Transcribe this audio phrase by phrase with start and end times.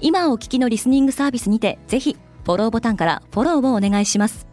[0.00, 4.46] 今お聞きのリスニングサービスにてぜひフォローボタンからフォローをお願いします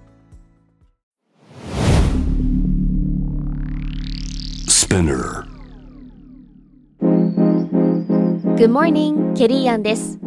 [4.67, 5.45] Spinner.
[8.57, 10.17] Good morning, ケリーアンです。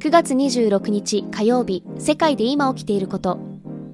[0.00, 3.38] 9月26日火曜日、世界で今起きていること。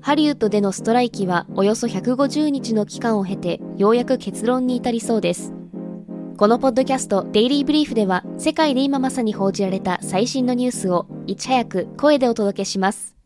[0.01, 5.53] ハリウッドでのストライキはおよそ150日の期間を経て、ようやく結論に至りそうです。
[6.37, 13.17] このポッドキャスト、デイリーブリーフでは、世界で今まさに報じられた最新のニュースを、いち早く声でお届けします。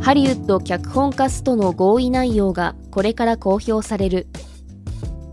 [0.00, 4.26] ハリウッド脚本家ストの合意内容がこれから公表される。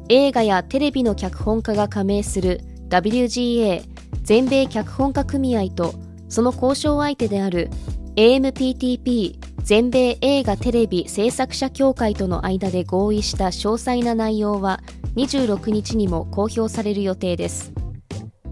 [0.10, 3.82] 映画やテレビの脚本家が加盟する WGA
[4.22, 5.96] 全米脚本家組合と
[6.30, 7.72] その交渉相手である
[8.16, 14.80] AMPTP 全米映画テレビ制作者協会との間で合意した詳細な内容は
[15.18, 17.74] 26日にも公表される予定です。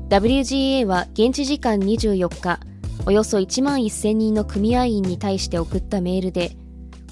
[0.09, 2.59] WGA は現地時間24日
[3.05, 6.52] およそ1万1000人の組合員に対して送ったメールで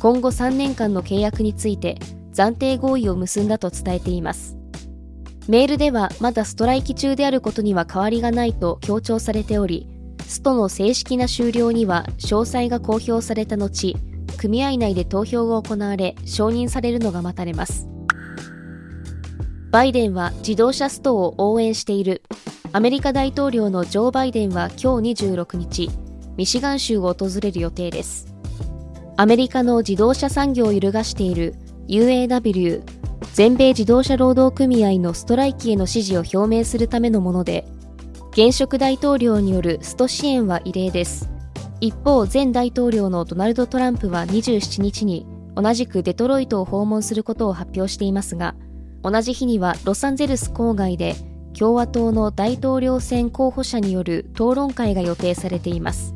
[0.02, 1.98] 今後3年間の契約について
[2.34, 4.58] 暫定合意を結んだと伝えています。
[5.48, 9.88] メールではまだストライキ中であることには変わりがないと強調されており
[10.28, 13.96] ストの正式な終了には詳細が公表された後
[14.38, 17.88] 組合内で投票が行われ承認されるのが待たれます。
[19.72, 22.22] バイデンは自動車ストを応援している。
[22.72, 25.90] アメリカ大統領のジョー・バイデンは今日26日
[26.38, 28.34] ミシガン州を訪れる予定です。
[29.16, 31.56] アメリカの自動車産業を揺るがしている
[31.88, 32.82] UAW
[33.34, 37.66] 全米自動車労働組合のストライキへの支持を表明するためのもので
[38.34, 41.30] 現職大統領によるスト支援は異例です。
[41.82, 48.56] 一方前大統領のドナルド・トランプは27日に同じくデトロイトを訪問することを発表していますが
[49.04, 51.16] 同じ日にはロサンゼルス郊外で
[51.56, 56.16] 共和党の大統領選候補者による討論会が予定されています。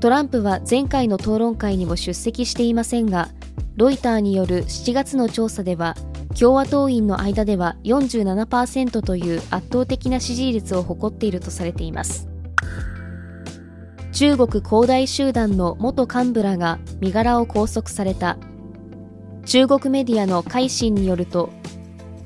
[0.00, 3.28] トランプは前回の討論会にも出席していませんが
[3.76, 5.94] ロイターによる7月の調査では
[6.38, 12.28] 共和党員の間では47%という圧倒的な支持率を誇っているとされています。
[14.12, 18.36] 中国恒大集団の元幹部らが身柄を拘束された。
[19.46, 21.50] 中国メディアの海信によると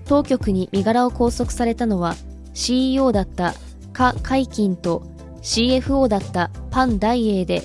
[0.05, 2.15] 当局に身柄を拘束されたのは
[2.53, 3.55] CEO だった
[3.93, 5.03] カ・カイキンと
[5.43, 7.63] CFO だったパン・ダイエーで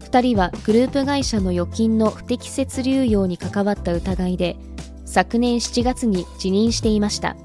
[0.00, 4.56] 2人はグループ会社の預金の不適切流用に関わった疑いで
[5.10, 7.36] 昨年7月に辞任していました。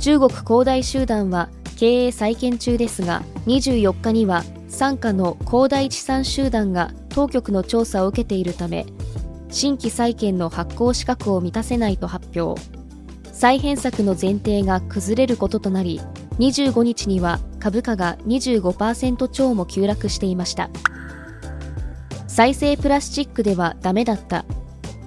[0.00, 1.48] 中国恒大集団は
[1.78, 8.84] 経営再建中ですが24日には傘下の恒大地産集団が当局の調査を受けているため
[9.48, 12.60] 新規債権の発行資格を満たせないと発表。
[13.32, 16.02] 再編策の前提が崩れることとなり
[16.38, 20.68] 25日には株価が25%超も急落していました。
[22.28, 24.44] 再生プラスチックではダメだった。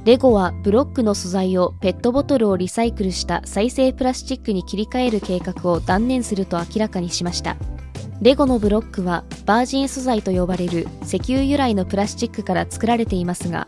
[0.06, 7.58] レゴはブロックの素材をペットボトルをリサイクルした再生プラスチックに切り替える計画を断念すると明らかにしました。
[8.22, 13.68] レゴのブロックはバージン素材と呼ばれる石油由来のプラスチックから作られていますが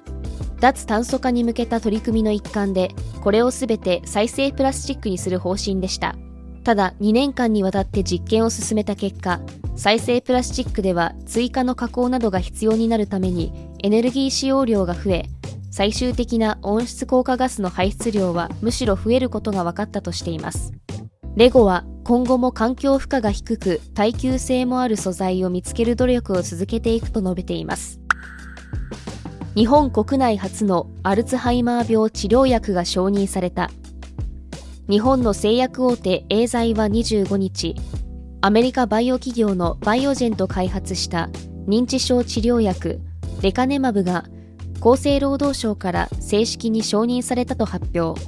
[0.61, 6.15] 脱炭素化に向けた取り組みの一環でこれをすべて再生プラスチックにする方針でした。
[6.63, 9.39] ただ2年間にわたって実験を進めた結果
[9.75, 13.53] 再生プラスチックでは追加の加工などが必要になるために
[13.83, 15.29] エネルギー使用量が増え
[15.77, 20.73] 最終的な温室効果ガスの排出量はむしろ増えることが分かったとしています。
[21.35, 27.99] レゴは今後も環境負荷が低く耐久性もある素材を見つける努力を続けていくと述べています。
[29.53, 33.69] 日本国内初のアルツハイマー病治療薬が承認された。
[34.89, 37.75] 日本の製薬大手エーザイは25日
[38.41, 41.29] アメリカバイオ企業のバイオジェンと開発した
[41.67, 42.99] 認知症治療薬
[43.43, 44.25] レカネマブが
[44.79, 48.19] 厚生労働省から正式に承認されたと発表。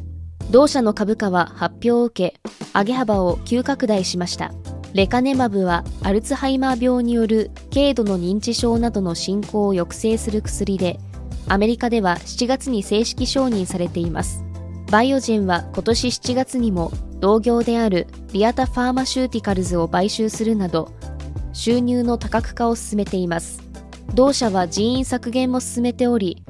[0.52, 2.40] 同社の株価は発表を受け
[2.74, 4.52] 上げ幅を急拡大しました。
[4.94, 11.00] レカネマブはアルツハイマー病による軽度の認知症などの進行を抑制する薬で
[11.48, 14.44] アメリカでは7月に正式承認されています。
[14.90, 20.92] バイオジェンは今年7月にも同業であるリアタ・ファーマシューティカルズを買収するなど
[21.54, 23.69] 収入の多角化を進めています。
[24.14, 26.44] 同社は人員削減も進めており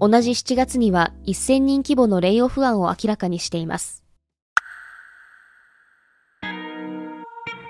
[0.00, 4.02] 同じ7月には1000人規模のレイオフ案を明らかにしています。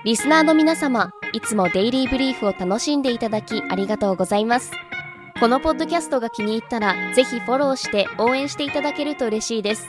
[0.03, 4.71] リスナーの皆様いつもデイリーブリーフを楽しんでいただきありがとうございます。
[5.39, 9.87] このポッドキャストが気に入ったらぜひフォローして応援していただけると嬉しいです。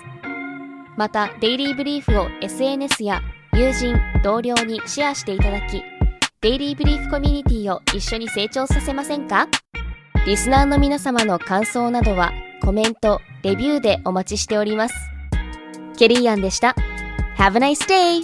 [0.96, 3.20] またデイリーブリーフを SNS や
[3.52, 5.82] 友人同僚にシェアしていただき
[6.42, 9.48] デイリーブリーフコミュニティを一緒に成長させませんか？
[10.26, 12.30] リスナーの皆様の感想などは
[12.62, 14.94] コメント、レビューでお待ちしております。
[15.96, 16.76] ケリーアンでした。
[17.38, 18.22] Have a nice day!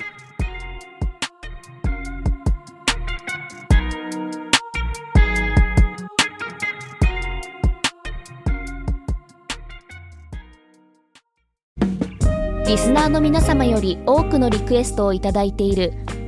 [12.67, 15.95] リスナーの皆様より多くのリクエストをいただいている